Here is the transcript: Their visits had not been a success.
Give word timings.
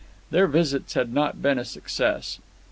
Their 0.31 0.47
visits 0.47 0.95
had 0.95 1.13
not 1.13 1.43
been 1.43 1.59
a 1.59 1.63
success. 1.63 2.39